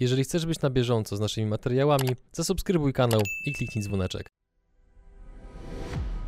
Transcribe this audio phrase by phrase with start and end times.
[0.00, 4.26] Jeżeli chcesz być na bieżąco z naszymi materiałami, zasubskrybuj kanał i kliknij dzwoneczek.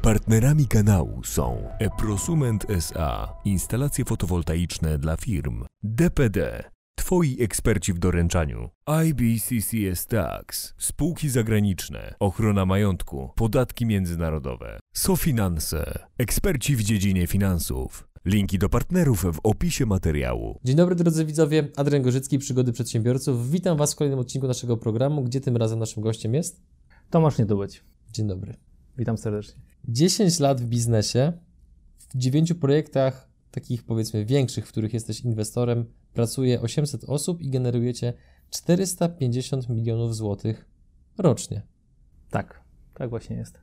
[0.02, 6.64] Partnerami kanału są Eprosument SA, instalacje fotowoltaiczne dla firm, DPD,
[6.96, 8.70] Twoi eksperci w doręczaniu,
[9.04, 18.11] IBCCS Tax, spółki zagraniczne, ochrona majątku, podatki międzynarodowe, SoFinanse, eksperci w dziedzinie finansów.
[18.24, 20.60] Linki do partnerów w opisie materiału.
[20.64, 23.50] Dzień dobry drodzy widzowie, Adrian Gorzycki, Przygody Przedsiębiorców.
[23.50, 26.62] Witam Was w kolejnym odcinku naszego programu, gdzie tym razem naszym gościem jest...
[27.10, 27.84] Tomasz Niedobyć.
[28.12, 28.56] Dzień dobry.
[28.98, 29.62] Witam serdecznie.
[29.88, 31.32] 10 lat w biznesie,
[31.98, 38.12] w 9 projektach takich powiedzmy większych, w których jesteś inwestorem, pracuje 800 osób i generujecie
[38.50, 40.66] 450 milionów złotych
[41.18, 41.62] rocznie.
[42.30, 42.60] Tak,
[42.94, 43.60] tak właśnie jest.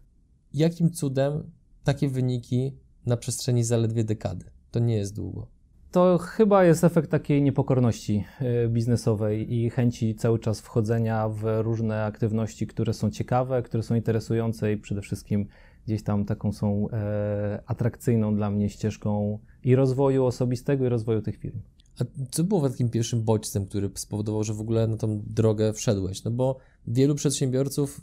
[0.53, 1.51] Jakim cudem
[1.83, 2.77] takie wyniki
[3.09, 4.45] na przestrzeni zaledwie dekady?
[4.71, 5.47] To nie jest długo.
[5.91, 8.23] To chyba jest efekt takiej niepokorności
[8.65, 13.95] y, biznesowej i chęci cały czas wchodzenia w różne aktywności, które są ciekawe, które są
[13.95, 15.47] interesujące i przede wszystkim
[15.85, 21.37] gdzieś tam taką są e, atrakcyjną dla mnie ścieżką i rozwoju osobistego, i rozwoju tych
[21.37, 21.59] firm.
[21.99, 26.23] A co było takim pierwszym bodźcem, który spowodował, że w ogóle na tą drogę wszedłeś?
[26.23, 26.57] No bo
[26.87, 28.01] wielu przedsiębiorców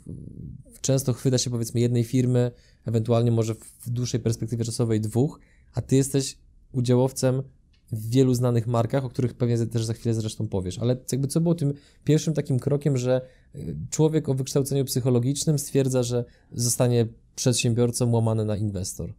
[0.81, 2.51] często chwyta się powiedzmy jednej firmy,
[2.87, 5.39] ewentualnie może w dłuższej perspektywie czasowej dwóch,
[5.73, 6.37] a ty jesteś
[6.71, 7.43] udziałowcem
[7.91, 10.79] w wielu znanych markach, o których pewnie też za chwilę zresztą powiesz.
[10.79, 13.21] Ale jakby co było tym pierwszym takim krokiem, że
[13.55, 19.13] y, człowiek o wykształceniu psychologicznym stwierdza, że zostanie przedsiębiorcą łamany na inwestor?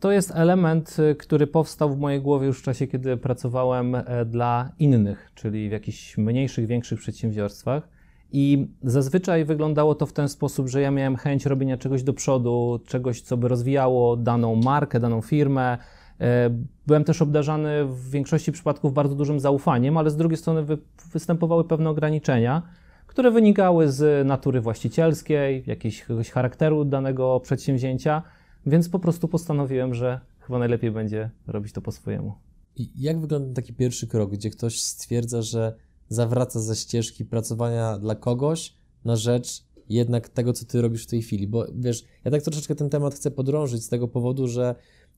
[0.00, 4.24] To jest element, y, który powstał w mojej głowie już w czasie, kiedy pracowałem e,
[4.24, 7.88] dla innych, czyli w jakichś mniejszych, większych przedsiębiorstwach.
[8.32, 12.80] I zazwyczaj wyglądało to w ten sposób, że ja miałem chęć robienia czegoś do przodu,
[12.86, 15.78] czegoś, co by rozwijało daną markę, daną firmę.
[16.20, 16.50] E,
[16.86, 20.64] byłem też obdarzany w większości przypadków bardzo dużym zaufaniem, ale z drugiej strony
[21.12, 22.62] występowały pewne ograniczenia,
[23.06, 28.22] które wynikały z natury właścicielskiej, jakiegoś charakteru danego przedsięwzięcia.
[28.66, 32.34] Więc po prostu postanowiłem, że chyba najlepiej będzie robić to po swojemu.
[32.76, 35.74] I jak wygląda taki pierwszy krok, gdzie ktoś stwierdza, że
[36.08, 38.74] zawraca ze ścieżki pracowania dla kogoś
[39.04, 41.46] na rzecz jednak tego, co ty robisz w tej chwili?
[41.46, 44.74] Bo wiesz, ja tak troszeczkę ten temat chcę podrążyć z tego powodu, że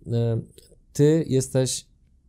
[0.07, 0.11] y,
[0.93, 1.87] ty jesteś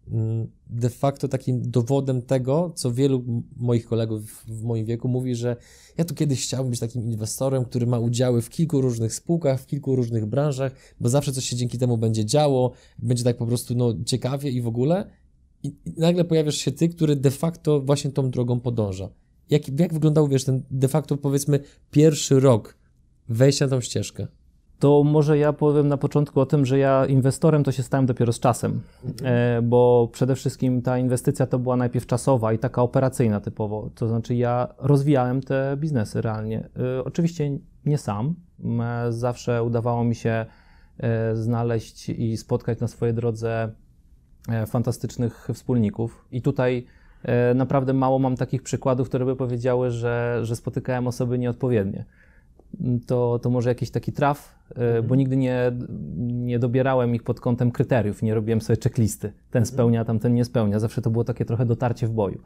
[0.08, 3.24] Mm, de facto takim dowodem tego, co wielu
[3.58, 5.56] moich kolegów w moim wieku mówi, że
[5.98, 9.66] ja tu kiedyś chciałbym być takim inwestorem, który ma udziały w kilku różnych spółkach, w
[9.66, 13.76] kilku różnych branżach, bo zawsze coś się dzięki temu będzie działo, będzie tak po prostu
[13.76, 15.10] no, ciekawie i w ogóle.
[15.64, 19.10] I, nagle pojawiasz się ty, który de facto właśnie tą drogą podąża.
[19.50, 21.60] Jak, jak wyglądał, wiesz, ten de facto powiedzmy
[21.92, 22.78] pierwszy rok
[23.30, 24.28] wejścia na tą ścieżkę?
[24.82, 28.34] to może ja powiem na początku o tym, że ja inwestorem to się stałem dopiero
[28.34, 29.34] z czasem, mhm.
[29.34, 34.08] E, bo przede wszystkim ta inwestycja to była najpierw czasowa i taka operacyjna typowo, to
[34.08, 36.70] znaczy ja rozwijałem te biznesy realnie.
[36.98, 38.36] E, oczywiście nie sam,
[38.80, 40.46] e, zawsze udawało mi się
[41.34, 43.72] znaleźć i spotkać na swojej drodze
[44.68, 46.86] fantastycznych wspólników i tutaj
[47.56, 52.06] naprawdę mało mam takich przykładów, które by powiedziały, że, że spotykałem osoby nieodpowiednie
[53.08, 55.08] to, to może jakiś taki traf, e, mhm.
[55.08, 55.72] bo nigdy nie,
[56.18, 59.28] nie dobierałem ich pod kątem kryteriów, nie robiłem sobie checklisty.
[59.28, 59.66] Ten mhm.
[59.66, 60.80] spełnia, tamten nie spełnia.
[60.80, 62.42] Zawsze to było takie trochę dotarcie w boju.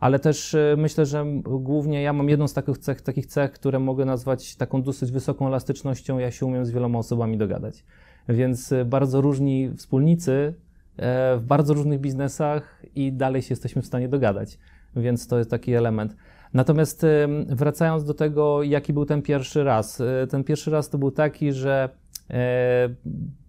[0.00, 3.78] Ale też e, myślę, że głównie ja mam jedną z takich cech, takich cech, które
[3.78, 6.18] mogę nazwać taką dosyć wysoką elastycznością.
[6.18, 7.84] Ja się umiem z wieloma osobami dogadać.
[8.28, 10.54] Więc e, bardzo różni wspólnicy
[11.38, 14.58] w bardzo różnych biznesach i dalej się jesteśmy w stanie dogadać.
[14.96, 16.16] Więc to jest taki element.
[16.54, 17.06] Natomiast
[17.48, 20.00] wracając do tego, jaki był ten pierwszy raz.
[20.00, 21.88] E, ten pierwszy raz to był taki, że
[22.30, 22.88] e,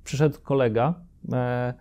[0.03, 0.93] przyszedł kolega,
[1.33, 1.73] e,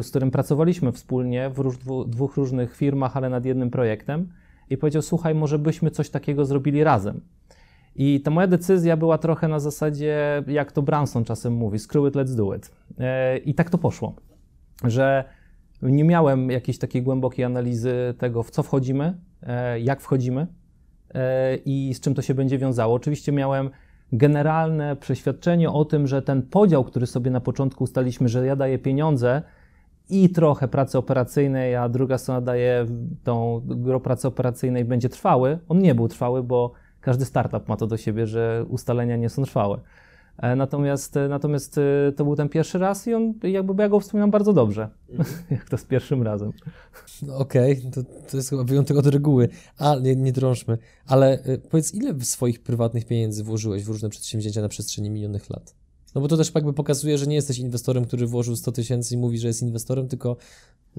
[0.00, 4.28] z którym pracowaliśmy wspólnie w dwóch różnych firmach, ale nad jednym projektem
[4.70, 7.20] i powiedział, słuchaj, może byśmy coś takiego zrobili razem.
[7.96, 12.14] I ta moja decyzja była trochę na zasadzie, jak to Branson czasem mówi, screw it,
[12.14, 12.70] let's do it.
[13.44, 14.14] I tak to poszło,
[14.84, 15.24] że
[15.82, 20.46] nie miałem jakiejś takiej głębokiej analizy tego, w co wchodzimy, e, jak wchodzimy
[21.14, 22.94] e, i z czym to się będzie wiązało.
[22.94, 23.70] Oczywiście miałem
[24.12, 28.78] generalne przeświadczenie o tym, że ten podział, który sobie na początku ustaliśmy, że ja daję
[28.78, 29.42] pieniądze
[30.10, 32.86] i trochę pracy operacyjnej, a druga strona daje
[33.24, 37.86] tą gro pracy operacyjnej będzie trwały, on nie był trwały, bo każdy startup ma to
[37.86, 39.78] do siebie, że ustalenia nie są trwałe.
[40.38, 44.00] E, natomiast, e, natomiast e, to był ten pierwszy raz i on, jakby ja go
[44.00, 45.36] wspominam bardzo dobrze, mhm.
[45.50, 46.52] jak to z pierwszym razem.
[47.22, 47.90] No Okej, okay.
[47.90, 49.48] to, to jest chyba wyjątek od reguły,
[49.78, 50.78] a nie, nie drążmy.
[51.06, 51.38] Ale
[51.70, 55.74] powiedz, ile swoich prywatnych pieniędzy włożyłeś w różne przedsięwzięcia na przestrzeni minionych lat?
[56.14, 59.18] No bo to też jakby pokazuje, że nie jesteś inwestorem, który włożył 100 tysięcy i
[59.18, 60.36] mówi, że jest inwestorem, tylko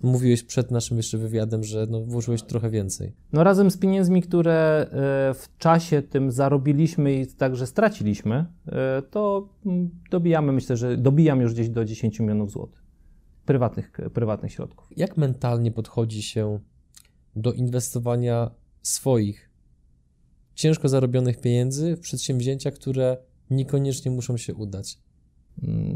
[0.04, 3.14] mówiłeś przed naszym jeszcze wywiadem, że no, włożyłeś trochę więcej.
[3.34, 4.88] No razem z pieniędzmi, które e,
[5.34, 11.54] w czasie tym zarobiliśmy i także straciliśmy, e, to mm, dobijamy, myślę, że dobijam już
[11.54, 12.86] gdzieś do 10 milionów złotych
[13.46, 14.88] prywatnych, prywatnych środków.
[14.98, 16.60] Jak mentalnie podchodzi się
[17.36, 18.52] do inwestowania
[18.82, 19.50] swoich
[20.56, 23.18] ciężko zarobionych pieniędzy w przedsięwzięcia, które
[23.50, 24.98] niekoniecznie muszą się udać?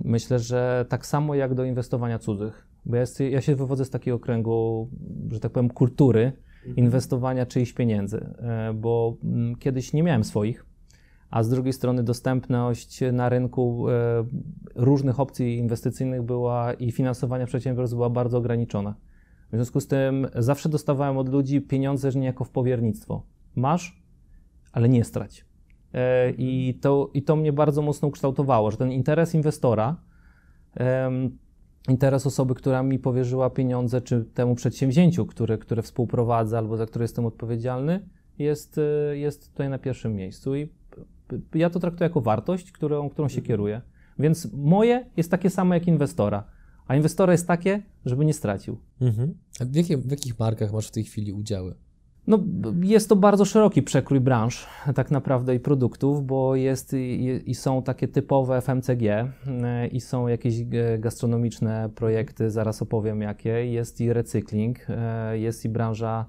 [0.03, 3.89] Myślę, że tak samo jak do inwestowania cudzych, bo ja, jest, ja się wywodzę z
[3.89, 4.89] takiego kręgu,
[5.31, 6.75] że tak powiem, kultury mhm.
[6.75, 10.65] inwestowania czyichś pieniędzy, e, bo mm, kiedyś nie miałem swoich,
[11.29, 14.25] a z drugiej strony dostępność na rynku e,
[14.75, 18.95] różnych opcji inwestycyjnych była i finansowania przedsiębiorstw była bardzo ograniczona.
[19.51, 23.23] W związku z tym zawsze dostawałem od ludzi pieniądze niejako w powiernictwo.
[23.55, 24.01] Masz,
[24.71, 25.48] ale nie strać.
[25.93, 29.95] E, I to, I to mnie bardzo mocno ukształtowało, że ten interes inwestora,
[31.89, 37.03] interes osoby, która mi powierzyła pieniądze, czy temu przedsięwzięciu, które, które współprowadzę albo za które
[37.03, 38.09] jestem odpowiedzialny,
[38.39, 40.55] jest, e, jest tutaj na pierwszym miejscu.
[40.55, 40.69] I
[41.55, 43.47] ja to traktuję jako wartość, którą, którą się mhm.
[43.47, 43.81] kieruję.
[44.19, 46.43] Więc moje jest takie samo jak inwestora.
[46.87, 48.77] A inwestora jest takie, żeby nie stracił.
[49.01, 49.33] Mhm.
[49.59, 51.75] A w, jakie, w jakich markach masz w tej chwili udziały?
[52.27, 52.39] No,
[52.81, 57.83] jest to bardzo szeroki przekrój branż, tak naprawdę, i produktów, bo jest i, i, są
[57.83, 60.55] takie typowe FMCG, e, i są jakieś
[60.99, 63.65] gastronomiczne projekty, zaraz opowiem jakie.
[63.65, 66.25] Jest i recykling, e, jest i branża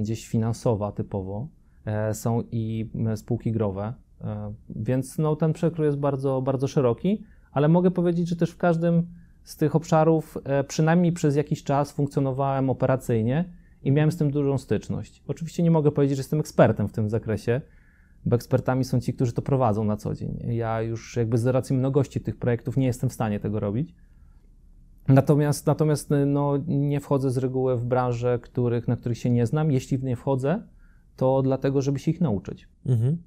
[0.00, 1.48] gdzieś finansowa typowo,
[1.84, 3.94] e, są i spółki growe,
[4.70, 9.06] więc no, ten przekrój jest bardzo, bardzo szeroki, ale mogę powiedzieć, że też w każdym
[9.42, 10.38] z tych obszarów,
[10.68, 13.44] przynajmniej przez jakiś czas, funkcjonowałem operacyjnie
[13.84, 15.22] i miałem z tym dużą styczność.
[15.26, 17.60] Oczywiście nie mogę powiedzieć, że jestem ekspertem w tym zakresie,
[18.26, 20.38] bo ekspertami są ci, którzy to prowadzą na co dzień.
[20.48, 23.94] Ja już jakby z racji mnogości tych projektów nie jestem w stanie tego robić.
[25.08, 29.72] Natomiast, natomiast no, nie wchodzę z reguły w branże, których, na których się nie znam.
[29.72, 30.62] Jeśli w nie wchodzę,
[31.16, 32.68] to dlatego, żeby się ich nauczyć.
[32.86, 33.22] Mhm.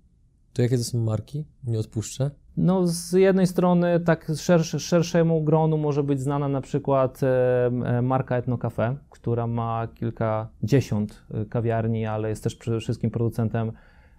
[0.54, 1.46] To jakie to są marki?
[1.64, 2.32] Nie odpuszczę.
[2.58, 4.32] No, z jednej strony tak
[4.78, 11.46] szerszemu gronu może być znana na przykład e, marka Etno Cafe, która ma kilkadziesiąt e,
[11.46, 13.72] kawiarni, ale jest też przede wszystkim producentem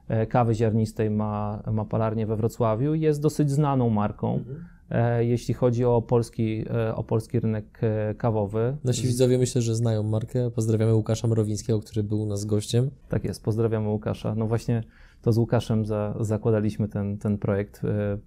[0.08, 2.94] e, kawy ziarnistej, ma, ma palarnię we Wrocławiu.
[2.94, 5.26] Jest dosyć znaną marką, mhm.
[5.26, 6.64] jeśli chodzi o polski,
[6.94, 7.80] o polski rynek
[8.18, 8.76] kawowy.
[8.84, 10.50] Nasi widzowie myślę, że znają markę.
[10.50, 12.90] Pozdrawiamy Łukasza Mrowińskiego, który był u nas gościem.
[13.08, 14.34] Tak jest, pozdrawiamy Łukasza.
[14.34, 14.82] No właśnie
[15.22, 18.18] to z Łukaszem za, zakładaliśmy ten, ten projekt e,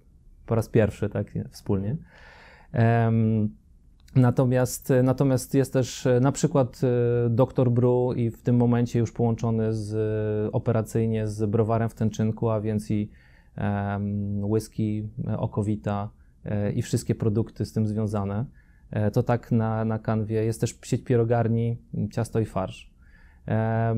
[0.46, 1.96] po raz pierwszy, tak, wspólnie.
[4.16, 7.70] Natomiast, natomiast jest też e, na przykład e, Dr.
[7.70, 9.94] Brew i w tym momencie już połączony z,
[10.52, 13.10] operacyjnie z browarem w Tęczynku, a więc i
[14.42, 15.08] whisky,
[15.38, 16.10] okowita
[16.74, 18.44] i wszystkie produkty z tym związane.
[19.12, 20.44] To tak na, na kanwie.
[20.44, 21.78] Jest też sieć pierogarni,
[22.10, 22.91] ciasto i farsz.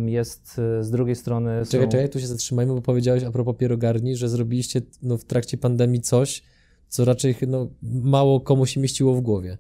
[0.06, 1.62] Jest y, z drugiej strony.
[1.70, 1.91] Czekaj, są...
[1.91, 6.00] czekaj, tu się zatrzymajmy, bo powiedziałeś a propos pierogarni, że zrobiliście no, w trakcie pandemii
[6.00, 6.43] coś,
[6.88, 9.58] co raczej no, mało komu się mieściło w głowie.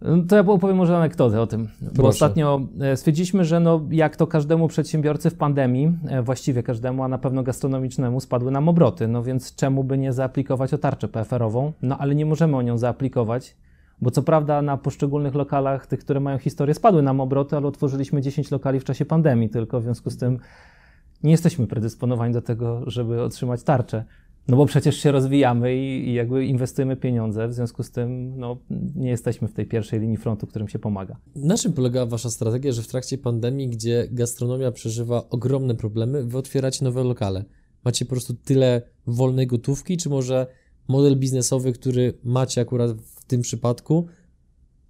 [0.00, 1.68] No, to ja opowiem może anegdotę o tym.
[1.78, 2.02] Proszę.
[2.02, 7.02] Bo ostatnio e, stwierdziliśmy, że no, jak to każdemu przedsiębiorcy w pandemii, e, właściwie każdemu,
[7.02, 9.08] a na pewno gastronomicznemu, spadły nam obroty.
[9.08, 11.72] No więc czemu by nie zaaplikować o tarczę PFR-ową?
[11.82, 13.56] No ale nie możemy o nią zaaplikować,
[14.00, 18.22] bo co prawda na poszczególnych lokalach, tych, które mają historię, spadły nam obroty, ale otworzyliśmy
[18.22, 20.38] 10 lokali w czasie pandemii tylko, w związku z tym
[21.22, 24.04] nie jesteśmy predysponowani do tego, żeby otrzymać tarczę.
[24.48, 28.56] No bo przecież się rozwijamy i, i, jakby inwestujemy pieniądze, w związku z tym no,
[28.96, 31.16] nie jesteśmy w tej pierwszej linii frontu, którym się pomaga.
[31.36, 36.38] Na czym polega Wasza strategia, że w trakcie pandemii, gdzie gastronomia przeżywa ogromne problemy, Wy
[36.38, 37.44] otwieracie nowe lokale?
[37.84, 40.46] Macie po prostu tyle wolnej gotówki, czy może
[40.88, 42.90] model biznesowy, który macie akurat
[43.26, 44.06] tym przypadku,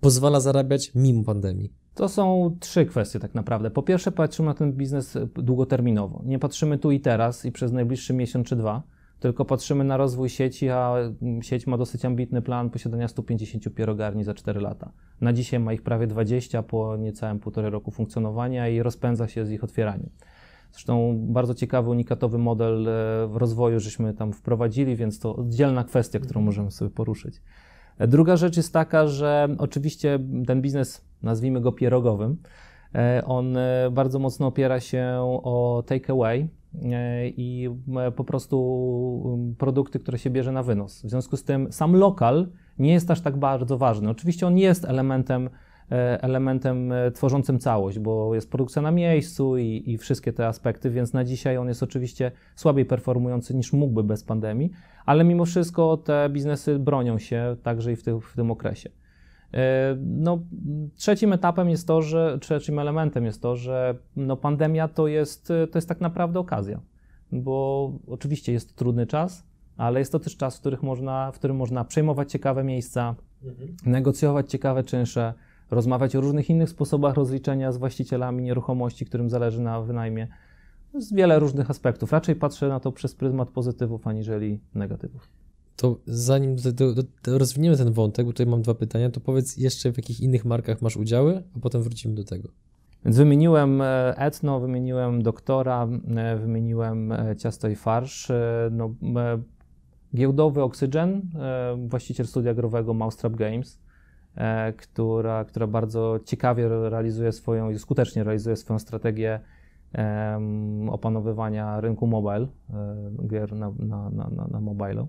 [0.00, 1.72] pozwala zarabiać mimo pandemii?
[1.94, 3.70] To są trzy kwestie tak naprawdę.
[3.70, 6.22] Po pierwsze, patrzymy na ten biznes długoterminowo.
[6.24, 8.82] Nie patrzymy tu i teraz i przez najbliższy miesiąc czy dwa,
[9.20, 10.94] tylko patrzymy na rozwój sieci, a
[11.40, 14.92] sieć ma dosyć ambitny plan posiadania 150 pierogarni za 4 lata.
[15.20, 19.50] Na dzisiaj ma ich prawie 20 po niecałym półtorej roku funkcjonowania i rozpędza się z
[19.50, 20.10] ich otwieraniem.
[20.72, 26.20] Zresztą bardzo ciekawy, unikatowy model e, w rozwoju żeśmy tam wprowadzili, więc to oddzielna kwestia,
[26.20, 27.42] którą możemy sobie poruszyć.
[27.98, 32.36] E, druga rzecz jest taka, że oczywiście ten biznes, nazwijmy go pierogowym,
[32.94, 33.58] e, on
[33.90, 35.06] bardzo mocno opiera się
[35.42, 36.48] o takeaway
[37.36, 37.70] i
[38.16, 38.60] po prostu
[39.24, 41.02] um, produkty, które się bierze na wynos.
[41.02, 42.48] W związku z tym sam lokal
[42.78, 44.10] nie jest aż tak bardzo ważny.
[44.10, 45.50] Oczywiście on jest elementem e,
[46.20, 51.12] elementem e, tworzącym całość, bo jest produkcja na miejscu i, i wszystkie te aspekty, więc
[51.12, 54.70] na dzisiaj on jest oczywiście słabiej performujący niż mógłby bez pandemii,
[55.06, 58.90] ale mimo wszystko te biznesy bronią się także i w, tym, w tym okresie.
[59.98, 60.38] No,
[60.96, 65.78] trzecim etapem jest to, że trzecim elementem jest to, że no, pandemia to jest, to
[65.78, 66.80] jest tak naprawdę okazja,
[67.32, 71.56] bo oczywiście jest trudny czas, ale jest to też czas, w, których można, w którym
[71.56, 73.14] można przejmować ciekawe miejsca,
[73.44, 73.76] mhm.
[73.86, 75.34] negocjować ciekawe czynsze,
[75.70, 80.28] rozmawiać o różnych innych sposobach rozliczenia z właścicielami nieruchomości, którym zależy na wynajmie.
[80.98, 82.12] Z wiele różnych aspektów.
[82.12, 85.28] Raczej patrzę na to przez pryzmat pozytywów aniżeli negatywów.
[85.76, 89.56] To zanim do, do, do rozwiniemy ten wątek, bo tutaj mam dwa pytania, to powiedz
[89.56, 92.48] jeszcze w jakich innych markach masz udziały, a potem wrócimy do tego.
[93.04, 98.32] Więc wymieniłem e, Etno, wymieniłem Doktora, e, wymieniłem e, Ciasto i Farsz.
[98.70, 98.94] No,
[100.14, 101.22] Giełdowy Oxygen,
[101.76, 103.80] właściciel studia growego Mousetrap Games,
[104.76, 109.40] która, która bardzo ciekawie realizuje swoją i skutecznie realizuje swoją strategię
[110.90, 115.08] opanowywania rynku mobile, e, gier na, na, na, na mobilu.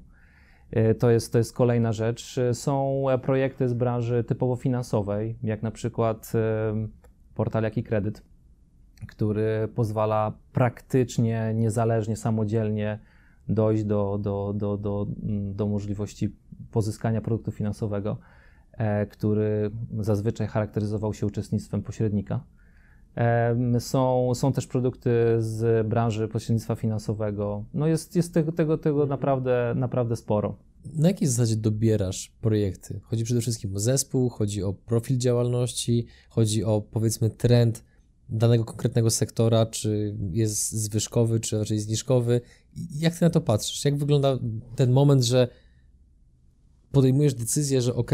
[1.00, 2.40] To jest, to jest kolejna rzecz.
[2.54, 6.34] Są projekty z branży typowo finansowej, jak na przykład
[7.36, 8.24] portal Jaki Kredyt,
[9.08, 13.00] który pozwala praktycznie, niezależnie, samodzielnie
[13.50, 15.08] dojść do, do, do, do,
[15.54, 16.36] do możliwości
[16.72, 18.37] pozyskania produktu finansowego, e,
[19.10, 22.44] który zazwyczaj charakteryzował się uczestnictwem pośrednika.
[23.80, 27.66] Są, są też produkty z branży pośrednictwa finansowego.
[27.74, 30.58] No jest, jest tego, tego, tego naprawdę, naprawdę sporo.
[30.94, 33.00] Na jakiej zasadzie dobierasz projekty?
[33.04, 37.84] Chodzi przede wszystkim o zespół, chodzi o profil działalności, chodzi o powiedzmy trend
[38.30, 42.42] danego konkretnego sektora, czy jest zwyżkowy, czy raczej zniżkowy.
[42.96, 43.86] Jak ty na to patrzysz?
[43.86, 44.40] Jak wygląda
[44.76, 45.48] ten moment, że
[46.92, 48.12] podejmujesz decyzję, że ok,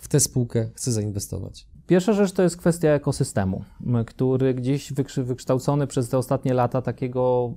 [0.00, 1.66] w tę spółkę chcę zainwestować?
[1.86, 3.64] Pierwsza rzecz to jest kwestia ekosystemu,
[4.06, 7.54] który gdzieś wykształcony przez te ostatnie lata takiego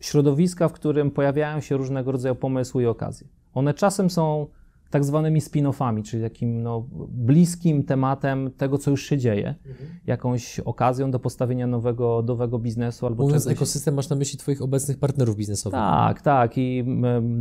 [0.00, 3.28] środowiska, w którym pojawiają się różnego rodzaju pomysły i okazje.
[3.54, 4.46] One czasem są
[4.92, 9.90] tak zwanymi spin-offami, czyli takim no, bliskim tematem tego, co już się dzieje, mhm.
[10.06, 13.56] jakąś okazją do postawienia nowego, nowego biznesu albo Mówiąc czegoś.
[13.56, 15.78] ekosystem, masz na myśli Twoich obecnych partnerów biznesowych.
[15.78, 16.58] Tak, tak.
[16.58, 16.84] I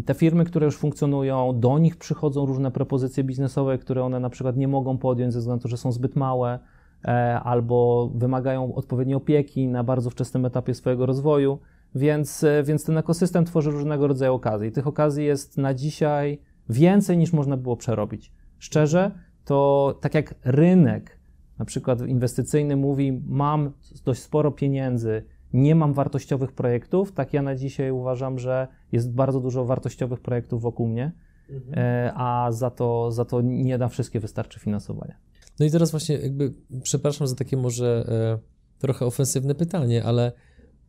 [0.05, 4.57] te firmy, które już funkcjonują, do nich przychodzą różne propozycje biznesowe, które one na przykład
[4.57, 6.59] nie mogą podjąć ze względu na to, że są zbyt małe
[7.05, 11.59] e, albo wymagają odpowiedniej opieki na bardzo wczesnym etapie swojego rozwoju.
[11.95, 14.67] Więc, e, więc ten ekosystem tworzy różnego rodzaju okazje.
[14.67, 18.31] I tych okazji jest na dzisiaj więcej niż można było przerobić.
[18.59, 19.11] Szczerze,
[19.45, 21.19] to tak jak rynek,
[21.59, 23.71] na przykład inwestycyjny mówi, mam
[24.05, 25.23] dość sporo pieniędzy,
[25.53, 30.61] nie mam wartościowych projektów, tak ja na dzisiaj uważam, że jest bardzo dużo wartościowych projektów
[30.61, 31.11] wokół mnie,
[31.49, 31.79] mhm.
[31.79, 35.15] E, a za to, za to nie na wszystkie wystarczy finansowania.
[35.59, 40.31] No i teraz właśnie jakby, przepraszam za takie może e, trochę ofensywne pytanie, ale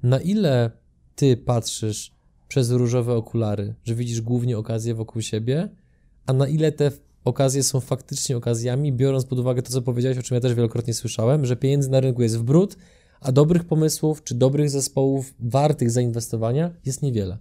[0.02, 0.70] na ile
[1.14, 2.14] ty patrzysz
[2.52, 5.68] przez różowe okulary, że widzisz głównie okazje wokół siebie,
[6.26, 6.90] a na ile te
[7.24, 10.94] okazje są faktycznie okazjami, biorąc pod uwagę to, co powiedziałeś, o czym ja też wielokrotnie
[10.94, 12.76] słyszałem, że pieniędzy na rynku jest w brud,
[13.20, 17.38] a dobrych pomysłów czy dobrych zespołów wartych zainwestowania jest niewiele.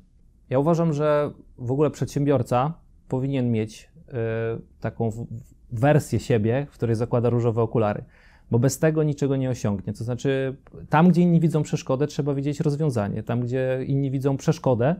[0.49, 2.73] Ja uważam, że w ogóle przedsiębiorca
[3.07, 4.11] powinien mieć y,
[4.79, 5.27] taką w,
[5.71, 8.03] wersję siebie, w której zakłada różowe okulary,
[8.51, 9.93] bo bez tego niczego nie osiągnie.
[9.93, 10.55] To znaczy,
[10.89, 13.23] tam, gdzie inni widzą przeszkodę, trzeba widzieć rozwiązanie.
[13.23, 14.95] Tam, gdzie inni widzą przeszkodę,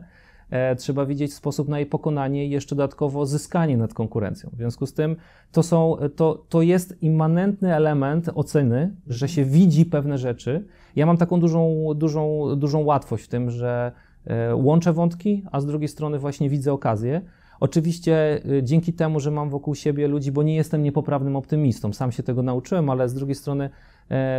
[0.52, 4.50] E, trzeba widzieć sposób na jej pokonanie i jeszcze dodatkowo zyskanie nad konkurencją.
[4.52, 5.16] W związku z tym
[5.52, 10.64] to, są, to, to jest immanentny element oceny, że się widzi pewne rzeczy.
[10.96, 13.92] Ja mam taką dużą, dużą, dużą łatwość w tym, że
[14.26, 17.20] e, łączę wątki, a z drugiej strony właśnie widzę okazję.
[17.62, 22.12] Oczywiście e, dzięki temu, że mam wokół siebie ludzi, bo nie jestem niepoprawnym optymistą, sam
[22.12, 23.70] się tego nauczyłem, ale z drugiej strony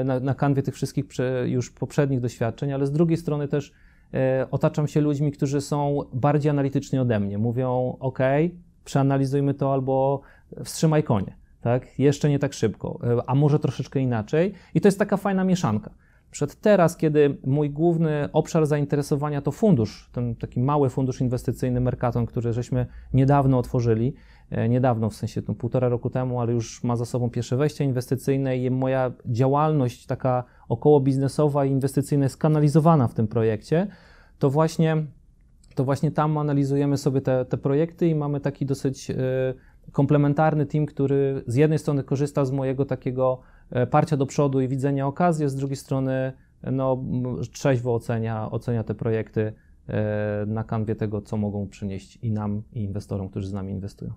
[0.05, 1.05] na, na kanwie tych wszystkich
[1.45, 3.73] już poprzednich doświadczeń, ale z drugiej strony też
[4.13, 7.37] E, otaczam się ludźmi, którzy są bardziej analityczni ode mnie.
[7.37, 8.19] Mówią, OK,
[8.85, 10.21] przeanalizujmy to albo
[10.63, 11.99] wstrzymaj konie, tak?
[11.99, 14.53] Jeszcze nie tak szybko, e, a może troszeczkę inaczej.
[14.73, 15.91] I to jest taka fajna mieszanka.
[16.33, 22.25] Przed teraz, kiedy mój główny obszar zainteresowania to fundusz, ten taki mały fundusz inwestycyjny Mercaton,
[22.25, 24.13] który żeśmy niedawno otworzyli,
[24.49, 27.83] e, niedawno w sensie no, półtora roku temu, ale już ma za sobą pierwsze wejście
[27.83, 33.87] inwestycyjne i moja działalność taka około biznesowa i inwestycyjna jest kanalizowana w tym projekcie,
[34.39, 35.05] to właśnie,
[35.75, 39.15] to właśnie tam analizujemy sobie te, te projekty i mamy taki dosyć y,
[39.91, 43.52] komplementarny team, który z jednej strony korzysta z mojego takiego e,
[43.91, 46.33] parcia do przodu i widzenia okazji, z drugiej strony
[46.71, 47.03] no,
[47.51, 49.53] trzeźwo ocenia, ocenia te projekty
[49.87, 54.13] e, na kanwie tego, co mogą przynieść i nam, i inwestorom, którzy z nami inwestują.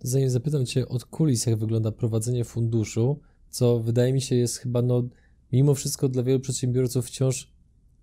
[0.00, 3.18] Zanim zapytam Cię od kulis, jak wygląda prowadzenie funduszu,
[3.50, 5.02] co wydaje mi się jest chyba no,
[5.52, 7.52] mimo wszystko dla wielu przedsiębiorców wciąż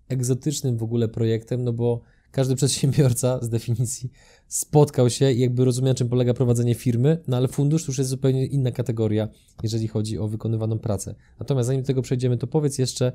[0.08, 2.00] egzotycznym w ogóle projektem, no bo
[2.30, 4.10] każdy przedsiębiorca z definicji
[4.48, 8.10] spotkał się i jakby rozumie, czym polega prowadzenie firmy, no ale fundusz to już jest
[8.10, 9.28] zupełnie inna kategoria,
[9.62, 11.14] jeżeli chodzi o wykonywaną pracę.
[11.38, 13.12] Natomiast zanim do tego przejdziemy, to powiedz jeszcze,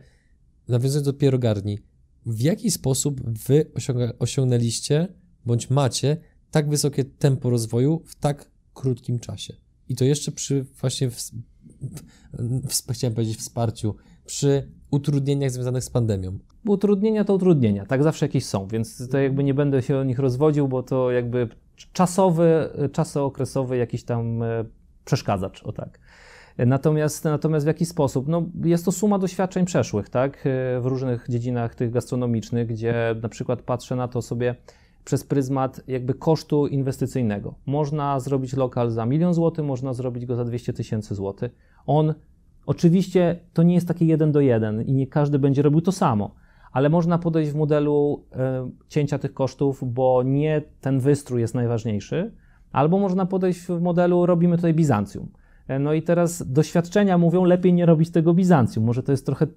[0.67, 1.79] nawiązując do pierogarni,
[2.25, 3.71] w jaki sposób wy
[4.19, 5.07] osiągnęliście,
[5.45, 6.17] bądź macie
[6.51, 9.53] tak wysokie tempo rozwoju w tak krótkim czasie?
[9.89, 11.31] I to jeszcze przy właśnie, w,
[12.69, 13.95] w, chciałem powiedzieć wsparciu,
[14.25, 16.39] przy utrudnieniach związanych z pandemią.
[16.67, 20.19] Utrudnienia to utrudnienia, tak zawsze jakieś są, więc to jakby nie będę się o nich
[20.19, 21.47] rozwodził, bo to jakby
[21.93, 24.65] czasowy, czasookresowy jakiś tam e,
[25.05, 25.99] przeszkadzacz, o tak.
[26.57, 28.27] Natomiast, natomiast w jaki sposób?
[28.27, 30.37] No, jest to suma doświadczeń przeszłych, tak?
[30.37, 34.55] E, w różnych dziedzinach tych gastronomicznych, gdzie na przykład patrzę na to sobie
[35.05, 37.55] przez pryzmat jakby kosztu inwestycyjnego.
[37.65, 41.55] Można zrobić lokal za milion złotych, można zrobić go za 200 tysięcy złotych.
[41.85, 42.13] On,
[42.65, 46.35] oczywiście to nie jest takie jeden do jeden i nie każdy będzie robił to samo,
[46.75, 48.37] ale można podejść w modelu y,
[48.87, 52.31] cięcia tych kosztów, bo nie ten wystrój jest najważniejszy,
[52.71, 55.31] albo można podejść w modelu robimy tutaj Bizancjum.
[55.67, 58.85] E, no i teraz doświadczenia mówią, lepiej nie robić tego Bizancjum.
[58.85, 59.47] Może to jest trochę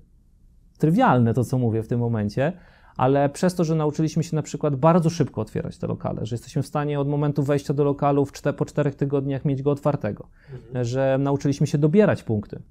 [0.79, 2.53] trywialne to, co mówię w tym momencie,
[2.97, 6.63] ale przez to, że nauczyliśmy się na przykład bardzo szybko otwierać te lokale, że jesteśmy
[6.63, 10.29] w stanie od momentu wejścia do lokalu w czte, po czterech tygodniach mieć go otwartego,
[10.53, 10.85] mhm.
[10.85, 12.63] że nauczyliśmy się dobierać punkty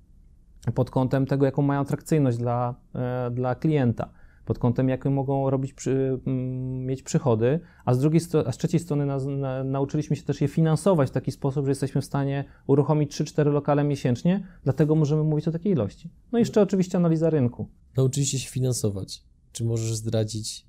[0.75, 4.09] pod kątem tego, jaką mają atrakcyjność dla, e, dla klienta,
[4.47, 8.79] pod kątem, jakie mogą robić przy, m, mieć przychody, a z, drugiej a z trzeciej
[8.79, 12.45] strony na, na, nauczyliśmy się też je finansować w taki sposób, że jesteśmy w stanie
[12.67, 16.09] uruchomić 3-4 lokale miesięcznie, dlatego możemy mówić o takiej ilości.
[16.31, 17.69] No i jeszcze oczywiście analiza rynku.
[17.97, 19.23] Nauczyliście się finansować.
[19.51, 20.65] Czy możesz zdradzić,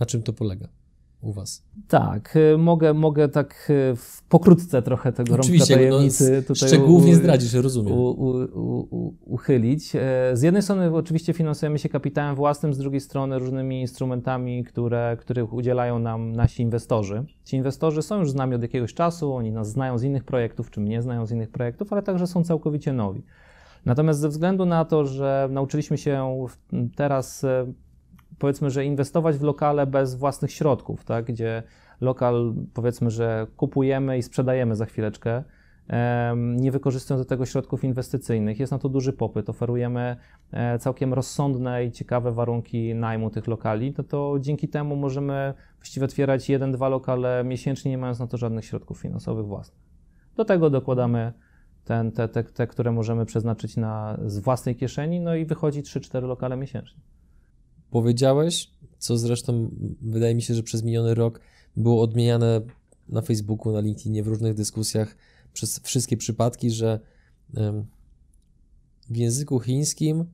[0.00, 0.68] na czym to polega
[1.20, 1.64] u Was?
[1.88, 3.94] Tak, y, mogę, mogę tak y,
[4.28, 7.92] pokrótce trochę tego Oczywiście, rąbka no, tajemnicy no, tutaj szczegółnie u, zdradzisz, rozumiem.
[7.92, 8.10] U,
[8.90, 9.96] u, uchylić.
[9.96, 10.00] E,
[10.32, 15.52] z jednej strony oczywiście finansujemy się kapitałem własnym, z drugiej strony różnymi instrumentami, które, których
[15.52, 17.24] udzielają nam nasi inwestorzy.
[17.44, 20.70] Ci inwestorzy są już z nami od jakiegoś czasu, oni nas znają z innych projektów,
[20.70, 23.22] czy mnie znają z innych projektów, ale także są całkowicie nowi.
[23.84, 26.46] Natomiast ze względu na to, że nauczyliśmy się
[26.96, 27.44] teraz
[28.38, 31.24] powiedzmy, że inwestować w lokale bez własnych środków, tak?
[31.24, 31.62] gdzie
[32.00, 35.44] lokal powiedzmy, że kupujemy i sprzedajemy za chwileczkę,
[36.36, 38.60] nie wykorzystując do tego środków inwestycyjnych.
[38.60, 40.16] Jest na to duży popyt, oferujemy
[40.52, 46.04] e, całkiem rozsądne i ciekawe warunki najmu tych lokali, no to dzięki temu możemy właściwie
[46.04, 49.80] otwierać jeden, dwa lokale miesięcznie, nie mając na to żadnych środków finansowych własnych.
[50.36, 51.32] Do tego dokładamy
[51.84, 56.22] ten, te, te, te, które możemy przeznaczyć na, z własnej kieszeni, no i wychodzi 3-4
[56.22, 57.00] lokale miesięcznie
[57.90, 59.70] powiedziałeś, co zresztą
[60.02, 61.40] wydaje mi się, że przez miniony rok
[61.76, 62.60] było odmieniane
[63.08, 65.16] na Facebooku, na LinkedInie, w różnych dyskusjach
[65.52, 67.00] przez wszystkie przypadki, że
[69.10, 70.24] w języku chińskim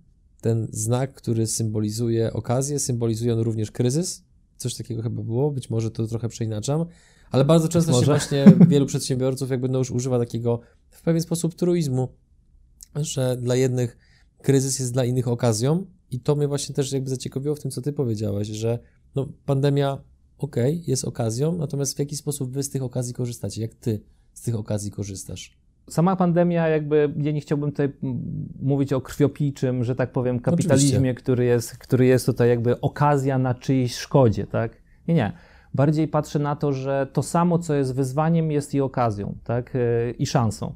[0.40, 4.24] ten znak, który symbolizuje okazję, symbolizuje on również kryzys.
[4.56, 6.84] Coś takiego chyba było, być może to trochę przeinaczam,
[7.30, 11.54] ale bardzo często się właśnie wielu przedsiębiorców jakby no już używa takiego w pewien sposób
[11.54, 12.08] truizmu,
[12.94, 13.96] że dla jednych
[14.42, 17.82] kryzys jest dla innych okazją i to mnie właśnie też jakby zaciekawiło w tym, co
[17.82, 18.78] ty powiedziałeś, że
[19.14, 19.98] no, pandemia,
[20.38, 23.62] okej, okay, jest okazją, natomiast w jaki sposób wy z tych okazji korzystacie?
[23.62, 24.00] Jak ty
[24.32, 25.56] z tych okazji korzystasz?
[25.90, 27.92] Sama pandemia, jakby ja nie chciałbym tutaj
[28.62, 33.54] mówić o krwiopijczym, że tak powiem, kapitalizmie, który jest, który jest tutaj jakby okazja na
[33.54, 34.82] czyjejś szkodzie, tak?
[35.08, 35.32] Nie, nie.
[35.74, 39.76] Bardziej patrzę na to, że to samo, co jest wyzwaniem, jest i okazją, tak?
[39.76, 40.74] Y, I szansą.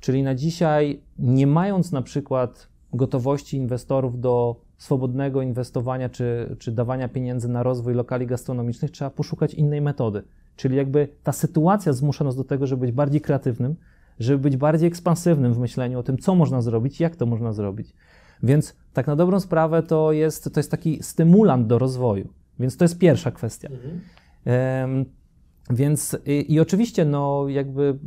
[0.00, 7.08] Czyli na dzisiaj, nie mając na przykład gotowości inwestorów do swobodnego inwestowania czy, czy dawania
[7.08, 10.22] pieniędzy na rozwój lokali gastronomicznych, trzeba poszukać innej metody.
[10.56, 13.76] Czyli jakby ta sytuacja zmusza nas do tego, żeby być bardziej kreatywnym,
[14.18, 17.94] żeby być bardziej ekspansywnym w myśleniu o tym, co można zrobić, jak to można zrobić.
[18.42, 22.28] Więc tak na dobrą sprawę to jest, to jest taki stymulant do rozwoju.
[22.58, 23.68] Więc to jest pierwsza kwestia.
[23.68, 24.00] Mhm.
[24.90, 25.04] Um,
[25.70, 27.98] więc i, i, oczywiście, no jakby,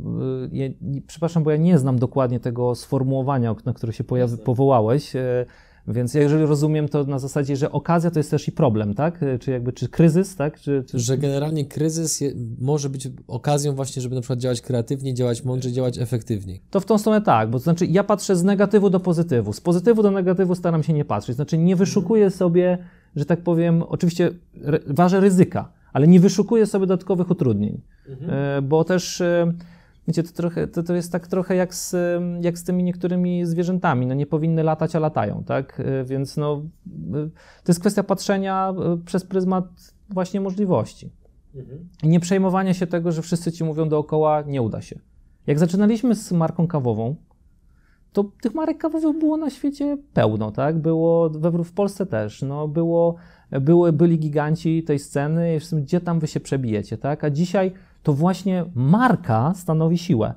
[0.52, 5.16] y, przepraszam, bo ja nie znam dokładnie tego sformułowania, na które się pojawi, powołałeś.
[5.16, 5.46] Y,
[5.88, 9.20] więc jeżeli rozumiem to na zasadzie, że okazja to jest też i problem, tak?
[9.40, 10.60] Czy jakby, czy kryzys, tak?
[10.60, 10.98] Czy, czy...
[10.98, 15.72] Że generalnie kryzys je, może być okazją właśnie, żeby na przykład działać kreatywnie, działać mądrze,
[15.72, 16.60] działać efektywniej.
[16.70, 19.52] To w tą stronę tak, bo to znaczy ja patrzę z negatywu do pozytywu.
[19.52, 21.36] Z pozytywu do negatywu staram się nie patrzeć.
[21.36, 22.78] Znaczy nie wyszukuję sobie,
[23.16, 24.30] że tak powiem, oczywiście
[24.86, 28.30] ważę ryzyka, ale nie wyszukuję sobie dodatkowych utrudnień, mhm.
[28.30, 29.52] E, bo też e,
[30.08, 31.96] Wiecie, to, trochę, to, to jest tak trochę jak z,
[32.40, 34.06] jak z tymi niektórymi zwierzętami.
[34.06, 35.80] No nie powinny latać, a latają, tak?
[35.80, 37.30] Y, więc no, y,
[37.64, 39.64] to jest kwestia patrzenia y, przez pryzmat
[40.10, 41.10] właśnie możliwości.
[41.54, 41.88] Mhm.
[42.02, 44.98] I nie przejmowanie się tego, że wszyscy ci mówią dookoła, nie uda się.
[45.46, 47.16] Jak zaczynaliśmy z marką kawową,
[48.12, 50.78] to tych marek kawowych było na świecie pełno, tak?
[50.78, 53.16] Było we, w Polsce też, no było,
[53.50, 57.24] były, byli giganci tej sceny, gdzie tam wy się przebijecie, tak?
[57.24, 60.34] A dzisiaj to właśnie marka stanowi siłę.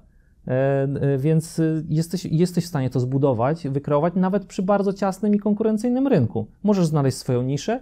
[0.47, 5.39] E, e, więc jesteś, jesteś w stanie to zbudować, wykreować nawet przy bardzo ciasnym i
[5.39, 6.47] konkurencyjnym rynku.
[6.63, 7.79] Możesz znaleźć swoją niszę,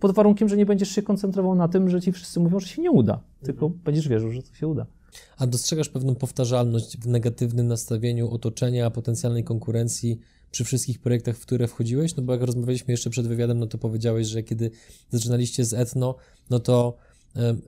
[0.00, 2.82] pod warunkiem, że nie będziesz się koncentrował na tym, że ci wszyscy mówią, że się
[2.82, 3.82] nie uda, tylko mhm.
[3.84, 4.86] będziesz wierzył, że to się uda.
[5.38, 11.68] A dostrzegasz pewną powtarzalność w negatywnym nastawieniu otoczenia, potencjalnej konkurencji przy wszystkich projektach, w które
[11.68, 12.16] wchodziłeś?
[12.16, 14.70] No bo jak rozmawialiśmy jeszcze przed wywiadem, no to powiedziałeś, że kiedy
[15.10, 16.14] zaczynaliście z Etno,
[16.50, 16.96] no to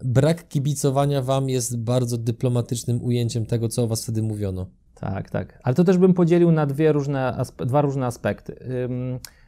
[0.04, 4.66] brak kibicowania wam jest bardzo dyplomatycznym ujęciem tego, co o was wtedy mówiono.
[4.94, 5.60] Tak, tak.
[5.62, 8.56] Ale to też bym podzielił na dwie różne, dwa różne aspekty.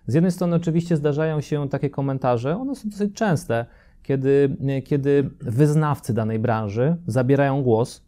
[0.07, 3.67] Z jednej strony oczywiście zdarzają się takie komentarze, one są dosyć częste,
[4.03, 8.03] kiedy, kiedy wyznawcy danej branży zabierają głos,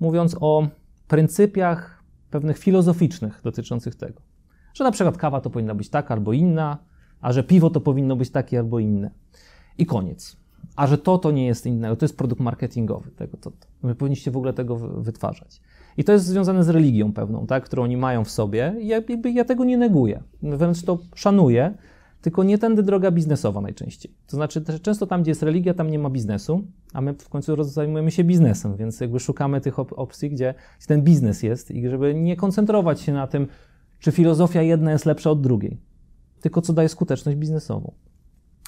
[0.00, 0.68] mówiąc o
[1.08, 4.20] pryncypiach pewnych filozoficznych dotyczących tego.
[4.74, 6.78] Że na przykład kawa to powinna być taka albo inna,
[7.20, 9.10] a że piwo to powinno być takie albo inne.
[9.78, 10.36] I koniec.
[10.78, 13.10] A że to to nie jest innego, to jest produkt marketingowy.
[13.10, 13.94] Tego, to, to.
[13.94, 15.60] Powinniście w ogóle tego wytwarzać.
[15.96, 18.74] I to jest związane z religią pewną, tak, którą oni mają w sobie.
[18.80, 19.00] I ja,
[19.34, 20.22] ja tego nie neguję.
[20.42, 21.74] Wręcz to szanuję,
[22.20, 24.14] tylko nie tędy droga biznesowa najczęściej.
[24.26, 26.62] To znaczy, często tam, gdzie jest religia, tam nie ma biznesu,
[26.92, 30.54] a my w końcu zajmujemy się biznesem, więc jakby szukamy tych op opcji, gdzie
[30.86, 33.46] ten biznes jest i żeby nie koncentrować się na tym,
[33.98, 35.80] czy filozofia jedna jest lepsza od drugiej,
[36.40, 37.92] tylko co daje skuteczność biznesową.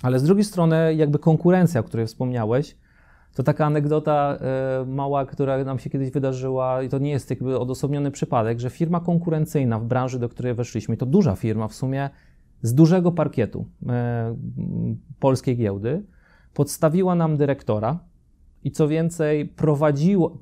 [0.03, 2.77] Ale z drugiej strony, jakby konkurencja, o której wspomniałeś,
[3.35, 7.59] to taka anegdota e, mała, która nam się kiedyś wydarzyła, i to nie jest jakby
[7.59, 12.11] odosobniony przypadek, że firma konkurencyjna w branży, do której weszliśmy, to duża firma w sumie
[12.63, 14.37] z dużego parkietu e,
[15.21, 16.03] polskiej giełdy,
[16.55, 17.99] podstawiła nam dyrektora.
[18.65, 19.55] I co więcej,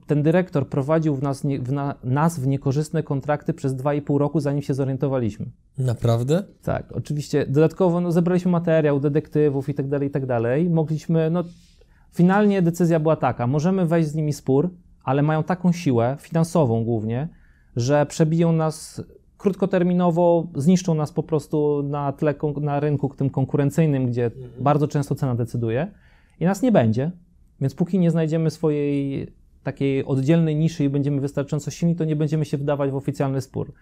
[0.06, 4.62] ten dyrektor prowadził w nas, w na, nas w niekorzystne kontrakty przez 2,5 roku, zanim
[4.62, 5.46] się zorientowaliśmy.
[5.78, 6.44] Naprawdę?
[6.62, 7.46] Tak, oczywiście.
[7.46, 10.70] Dodatkowo no, zebraliśmy materiał, detektywów i tak dalej, i tak dalej.
[10.70, 11.44] Mogliśmy, no,
[12.12, 14.70] Finalnie decyzja była taka: możemy wejść z nimi spór,
[15.04, 17.28] ale mają taką siłę, finansową głównie,
[17.76, 19.02] że przebiją nas
[19.36, 24.50] krótkoterminowo, zniszczą nas po prostu na tle na rynku tym konkurencyjnym, gdzie mhm.
[24.60, 25.92] bardzo często cena decyduje
[26.40, 27.10] i nas nie będzie.
[27.60, 29.26] Więc póki nie znajdziemy swojej
[29.62, 33.72] takiej oddzielnej niszy i będziemy wystarczająco silni, to nie będziemy się wdawać w oficjalny spór.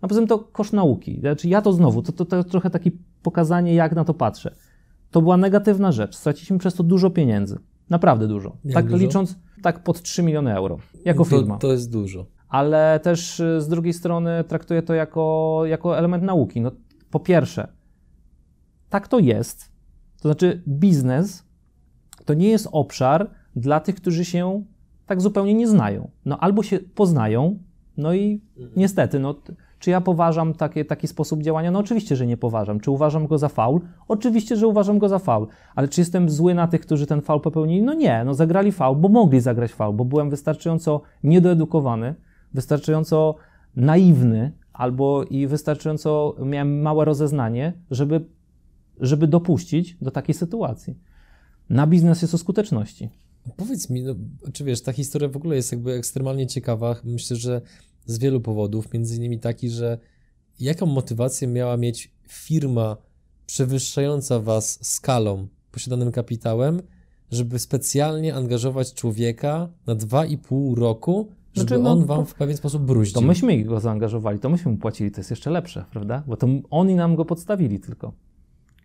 [0.00, 1.20] A poza tym to koszt nauki.
[1.20, 2.90] Znaczy ja to znowu, to, to, to trochę takie
[3.22, 4.54] pokazanie, jak na to patrzę.
[5.10, 6.16] To była negatywna rzecz.
[6.16, 7.58] Straciliśmy przez to dużo pieniędzy.
[7.90, 8.56] Naprawdę dużo.
[8.64, 8.96] Jak tak dużo?
[8.96, 10.78] licząc, tak pod 3 miliony euro.
[11.04, 11.58] Jako firma.
[11.58, 12.26] To jest dużo.
[12.48, 16.60] Ale też y, z drugiej strony traktuję to jako, jako element nauki.
[16.60, 16.70] No,
[17.10, 17.68] po pierwsze,
[18.88, 19.72] tak to jest.
[20.20, 21.44] To znaczy, biznes
[22.24, 24.62] to nie jest obszar dla tych, którzy się
[25.06, 26.10] tak zupełnie nie znają.
[26.24, 27.58] No albo się poznają,
[27.96, 28.72] no i mhm.
[28.76, 29.34] niestety, no,
[29.78, 31.70] czy ja poważam takie, taki sposób działania?
[31.70, 32.80] No oczywiście, że nie poważam.
[32.80, 33.80] Czy uważam go za faul?
[34.08, 35.46] Oczywiście, że uważam go za faul.
[35.74, 37.82] Ale czy jestem zły na tych, którzy ten faul popełnili?
[37.82, 42.14] No nie, no zagrali faul, bo mogli zagrać faul, bo byłem wystarczająco niedoedukowany,
[42.54, 43.34] wystarczająco
[43.76, 48.24] naiwny albo i wystarczająco miałem małe rozeznanie, żeby,
[49.00, 50.98] żeby dopuścić do takiej sytuacji.
[51.70, 53.08] Na biznes jest o skuteczności.
[53.56, 54.14] Powiedz mi, no,
[54.52, 56.96] czy wiesz, ta historia w ogóle jest jakby ekstremalnie ciekawa.
[57.04, 57.60] Myślę, że
[58.06, 59.98] z wielu powodów, między innymi taki, że
[60.60, 62.96] jaką motywację miała mieć firma
[63.46, 66.82] przewyższająca was skalą, posiadanym kapitałem,
[67.30, 72.34] żeby specjalnie angażować człowieka na dwa i pół roku, żeby znaczy, no, on wam w
[72.34, 73.14] pewien sposób bruździł.
[73.14, 76.22] To myśmy go zaangażowali, to myśmy mu płacili, to jest jeszcze lepsze, prawda?
[76.26, 78.12] Bo to oni nam go podstawili tylko.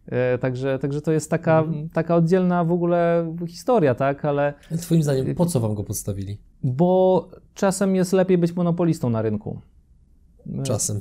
[0.07, 1.89] E, także, także to jest taka, mhm.
[1.89, 4.25] taka oddzielna w ogóle historia, tak?
[4.25, 4.53] Ale.
[4.81, 6.37] Twoim zdaniem, po co wam go podstawili?
[6.63, 9.61] Bo czasem jest lepiej być monopolistą na rynku.
[10.63, 10.99] Czasem.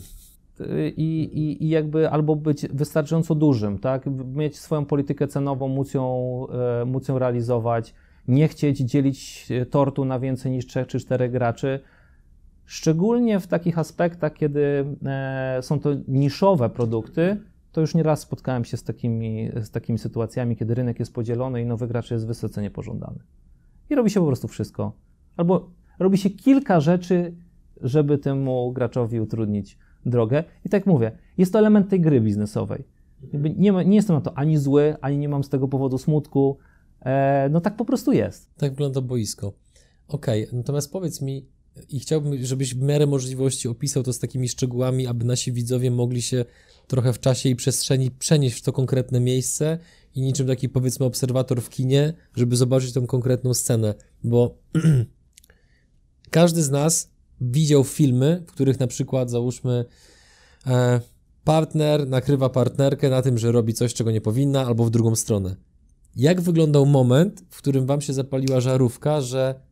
[0.97, 4.07] I, i, i jakby albo być wystarczająco dużym, tak?
[4.35, 6.47] Mieć swoją politykę cenową, móc ją,
[6.83, 7.95] e, móc ją realizować,
[8.29, 11.81] nie chcieć dzielić tortu na więcej niż trzech czy czterech graczy.
[12.65, 17.41] Szczególnie w takich aspektach, kiedy e, są to niszowe produkty,
[17.77, 21.67] to już nieraz spotkałem się z takimi, z takimi sytuacjami, kiedy rynek jest podzielony i
[21.67, 23.19] nowy gracz jest wysoce niepożądany.
[23.91, 24.93] I robi się po prostu wszystko.
[25.37, 27.35] Albo robi się kilka rzeczy,
[27.81, 30.45] żeby temu graczowi utrudnić drogę.
[30.65, 32.85] I tak mówię, jest to element tej gry biznesowej.
[33.33, 36.59] Nie, nie jestem na to ani zły, ani nie mam z tego powodu smutku.
[37.01, 38.55] E, no tak po prostu jest.
[38.55, 39.53] Tak wygląda boisko.
[40.09, 41.49] Okej, okay, natomiast powiedz mi,
[41.89, 46.23] i chciałbym, żebyś w miarę możliwości opisał to z takimi szczegółami, aby nasi widzowie mogli
[46.23, 46.45] się
[46.87, 49.79] trochę w czasie i przestrzeni przenieść w to konkretne miejsce
[50.15, 54.59] i niczym taki powiedzmy obserwator w kinie, żeby zobaczyć tą konkretną scenę, bo
[56.31, 57.11] każdy z nas
[57.41, 59.85] widział filmy, w których na przykład załóżmy
[60.67, 61.01] e,
[61.45, 65.57] partner nakrywa partnerkę na tym, że robi coś, czego nie powinna, albo w drugą stronę.
[66.17, 69.66] Jak wyglądał moment, w którym wam się zapaliła żarówka, że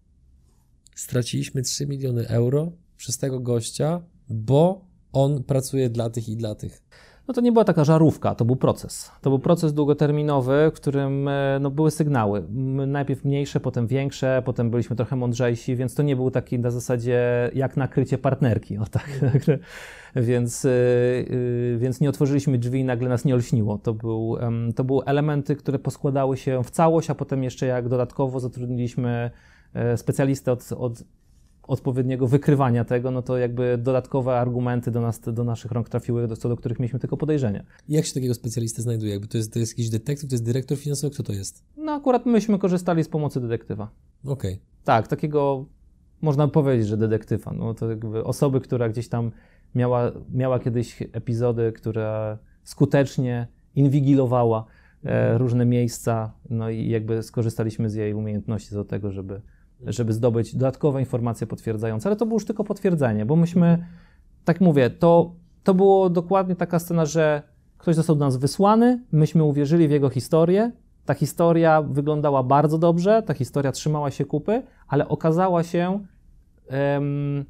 [0.95, 6.83] straciliśmy 3 miliony euro przez tego gościa, bo on pracuje dla tych i dla tych?
[7.29, 9.11] No to nie była taka żarówka, to był proces.
[9.21, 12.45] To był proces długoterminowy, w którym e, no, były sygnały.
[12.87, 17.51] Najpierw mniejsze, potem większe, potem byliśmy trochę mądrzejsi, więc to nie był taki na zasadzie
[17.55, 18.79] jak nakrycie partnerki.
[18.79, 19.09] O tak.
[20.17, 23.79] więc, yy, więc nie otworzyliśmy drzwi i nagle nas nie olśniło.
[23.79, 24.37] To, był,
[24.77, 29.31] to były elementy, które poskładały się w całość, a potem jeszcze jak dodatkowo zatrudniliśmy
[29.97, 31.05] specjalistę od, od
[31.69, 36.49] odpowiedniego wykrywania tego, no to jakby dodatkowe argumenty do, nas, do naszych rąk trafiły, co
[36.49, 37.65] do których mieliśmy tylko podejrzenia.
[37.89, 39.13] Jak się takiego specjalistę znajduje?
[39.13, 41.65] Jakby to, jest, to jest jakiś detektyw, to jest dyrektor finansowy, kto to jest?
[41.77, 43.91] No akurat myśmy korzystali z pomocy detektywa.
[44.25, 44.53] Okej.
[44.53, 44.65] Okay.
[44.85, 45.67] Tak, takiego
[46.23, 47.53] można powiedzieć, że detektywa.
[47.53, 49.31] No to jakby osoby, która gdzieś tam
[49.75, 54.65] miała, miała kiedyś epizody, która skutecznie inwigilowała
[55.05, 59.41] e, różne miejsca, no i jakby skorzystaliśmy z jej umiejętności do tego, żeby
[59.87, 63.87] żeby zdobyć dodatkowe informacje potwierdzające, ale to było już tylko potwierdzenie, bo myśmy,
[64.45, 67.43] tak mówię, to, to było dokładnie taka scena, że
[67.79, 70.73] ktoś został do nas wysłany, myśmy uwierzyli w jego historię,
[71.05, 76.07] ta historia wyglądała bardzo dobrze, ta historia trzymała się kupy, ale okazała się,
[76.71, 77.45] um,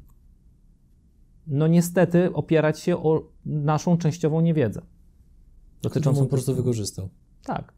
[1.47, 4.81] no niestety, opierać się o naszą częściową niewiedzę.
[5.81, 7.09] Dotyczącą po prostu wykorzystał.
[7.43, 7.73] Tak.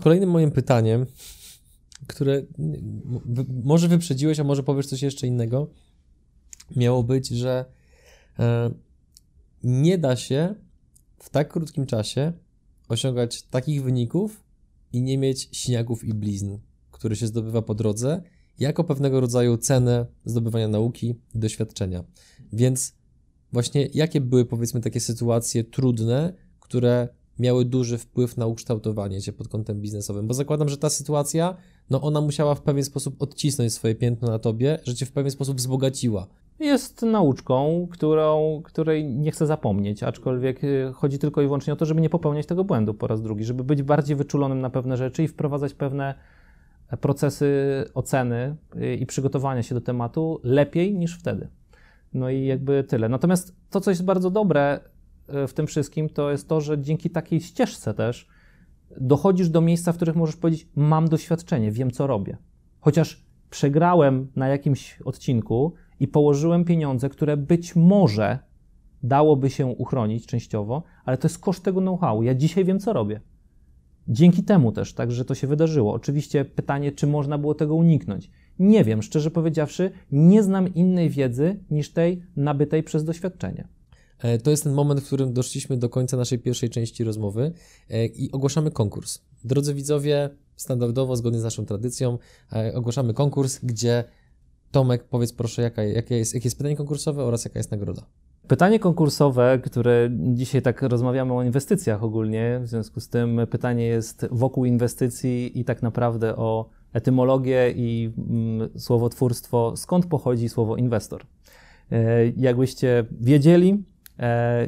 [0.00, 1.06] Kolejnym moim pytaniem
[2.06, 2.42] które
[3.64, 5.70] może wyprzedziłeś, a może powiesz coś jeszcze innego,
[6.76, 7.64] miało być, że
[8.38, 8.70] e,
[9.62, 10.54] nie da się
[11.18, 12.32] w tak krótkim czasie
[12.88, 14.44] osiągać takich wyników
[14.92, 16.58] i nie mieć śniagów i blizn,
[16.90, 18.22] które się zdobywa po drodze,
[18.58, 22.04] jako pewnego rodzaju cenę zdobywania nauki i doświadczenia.
[22.52, 22.94] Więc
[23.52, 29.48] właśnie jakie były powiedzmy takie sytuacje trudne, które miały duży wpływ na ukształtowanie cię pod
[29.48, 31.56] kątem biznesowym, bo zakładam, że ta sytuacja,
[31.90, 35.30] no ona musiała w pewien sposób odcisnąć swoje piętno na tobie, że cię w pewien
[35.30, 36.26] sposób wzbogaciła.
[36.60, 41.86] Jest nauczką, którą, której nie chcę zapomnieć, aczkolwiek y, chodzi tylko i wyłącznie o to,
[41.86, 45.22] żeby nie popełniać tego błędu po raz drugi, żeby być bardziej wyczulonym na pewne rzeczy
[45.22, 46.14] i wprowadzać pewne
[47.00, 51.48] procesy oceny y, i przygotowania się do tematu lepiej niż wtedy.
[52.14, 53.08] No i jakby tyle.
[53.08, 54.80] Natomiast to, co jest bardzo dobre
[55.28, 58.28] E, w tym wszystkim, to jest to, że dzięki takiej ścieżce też
[59.00, 62.36] dochodzisz do miejsca, w których możesz powiedzieć: Mam doświadczenie, wiem co robię.
[62.80, 68.38] Chociaż przegrałem na jakimś odcinku i położyłem pieniądze, które być może
[69.02, 72.22] dałoby się uchronić częściowo, ale to jest koszt tego know-how.
[72.22, 73.20] Ja dzisiaj wiem, co robię.
[74.08, 75.92] Dzięki temu też, tak, że to się wydarzyło.
[75.92, 78.30] Oczywiście pytanie, czy można było tego uniknąć.
[78.58, 83.68] Nie wiem, szczerze powiedziawszy, nie znam innej wiedzy niż tej nabytej przez doświadczenie.
[84.22, 87.52] E, to jest ten moment, w którym doszliśmy do końca naszej pierwszej części rozmowy
[87.90, 89.18] e, i ogłaszamy konkurs.
[89.44, 92.18] Drodzy widzowie, standardowo, zgodnie z naszą tradycją,
[92.52, 94.04] e, ogłaszamy konkurs, gdzie
[94.70, 98.02] Tomek, powiedz proszę, jaka, jakie, jest, jakie jest pytanie konkursowe oraz jaka jest nagroda.
[98.48, 104.26] Pytanie konkursowe, które dzisiaj tak rozmawiamy o inwestycjach ogólnie, w związku z tym pytanie jest
[104.30, 111.26] wokół inwestycji i tak naprawdę o etymologię i mm, słowotwórstwo, skąd pochodzi słowo inwestor.
[112.36, 113.84] Jakbyście wiedzieli,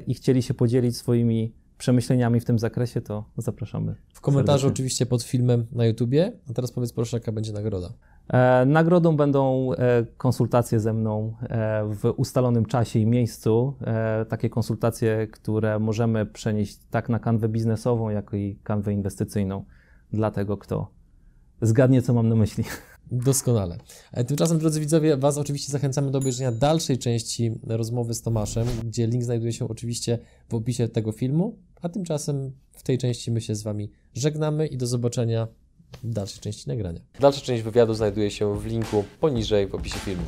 [0.06, 3.94] i chcieli się podzielić swoimi przemyśleniami w tym zakresie, to zapraszamy.
[4.14, 4.74] W komentarzu serdecznie.
[4.74, 6.32] oczywiście pod filmem na YouTubie.
[6.50, 7.92] A teraz powiedz proszę, jaka będzie nagroda.
[8.28, 11.36] E, nagrodą będą e, konsultacje ze mną
[11.84, 13.74] w ustalonym czasie i miejscu.
[14.28, 19.64] Takie konsultacje, które możemy przenieść tak na kanwę biznesową, jak i kanwę inwestycyjną
[20.12, 20.90] dla tego, kto
[21.62, 22.64] zgadnie, co mam na myśli.
[23.12, 23.78] Doskonale.
[24.12, 29.06] E, tymczasem, drodzy widzowie, Was oczywiście zachęcamy do obejrzenia dalszej części rozmowy z Tomaszem, gdzie
[29.06, 31.58] link znajduje się oczywiście w opisie tego filmu.
[31.82, 35.48] A tymczasem w tej części my się z Wami żegnamy i do zobaczenia
[36.02, 37.00] w dalszej części nagrania.
[37.20, 40.24] Dalsza część wywiadu znajduje się w linku poniżej w opisie filmu.